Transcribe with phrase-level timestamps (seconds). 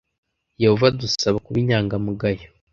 [0.61, 2.47] Yehova adusaba kuba inyangamugayo